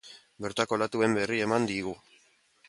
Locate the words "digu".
1.73-1.95